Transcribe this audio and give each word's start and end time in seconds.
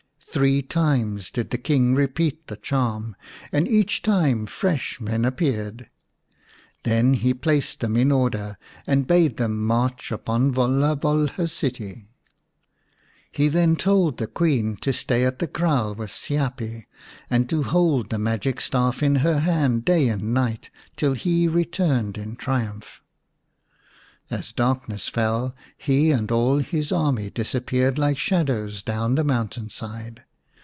Three 0.33 0.61
times 0.61 1.29
did 1.29 1.49
the 1.49 1.57
King 1.57 1.93
repeat 1.93 2.47
the 2.47 2.55
charm, 2.55 3.17
and 3.51 3.67
each 3.67 4.01
time 4.01 4.45
fresh 4.45 5.01
men 5.01 5.25
appeared. 5.25 5.89
Then 6.83 7.15
he 7.15 7.33
placed 7.33 7.81
them 7.81 7.97
in 7.97 8.13
order, 8.13 8.57
and 8.87 9.05
bade 9.05 9.35
them 9.35 9.61
march 9.65 10.09
upon 10.09 10.53
Volha 10.53 10.95
Volha's 10.97 11.51
city. 11.51 12.07
He 13.29 13.49
then 13.49 13.75
told 13.75 14.19
the 14.19 14.27
Queen 14.27 14.77
to 14.77 14.93
stay 14.93 15.25
at 15.25 15.39
the 15.39 15.47
kraal 15.49 15.95
with 15.95 16.11
Siapi, 16.11 16.85
and 17.29 17.49
to 17.49 17.63
hold 17.63 18.09
the 18.09 18.17
magic 18.17 18.61
staff 18.61 19.03
in 19.03 19.15
her 19.15 19.39
hand 19.41 19.83
day 19.83 20.07
and 20.07 20.33
night 20.33 20.69
till 20.95 21.11
he 21.11 21.49
returned 21.49 22.17
in 22.17 22.37
triumph. 22.37 22.99
As 24.29 24.53
darkness 24.53 25.09
fell 25.09 25.53
he 25.77 26.11
and 26.11 26.31
all 26.31 26.59
his 26.59 26.93
army 26.93 27.29
dis 27.29 27.53
appeared 27.53 27.97
like 27.97 28.17
shadows 28.17 28.81
down 28.81 29.15
the 29.15 29.25
mountain 29.25 29.69
side. 29.69 30.23